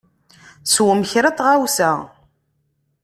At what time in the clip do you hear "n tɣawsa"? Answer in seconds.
1.31-1.91